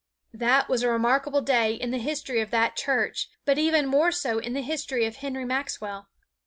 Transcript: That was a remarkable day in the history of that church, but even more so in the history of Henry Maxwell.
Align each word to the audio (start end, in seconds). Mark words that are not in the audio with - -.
That 0.33 0.67
was 0.67 0.81
a 0.81 0.89
remarkable 0.89 1.41
day 1.41 1.75
in 1.75 1.91
the 1.91 1.99
history 1.99 2.41
of 2.41 2.49
that 2.49 2.75
church, 2.75 3.29
but 3.45 3.59
even 3.59 3.85
more 3.85 4.11
so 4.11 4.39
in 4.39 4.53
the 4.53 4.63
history 4.63 5.05
of 5.05 5.17
Henry 5.17 5.45
Maxwell. 5.45 6.07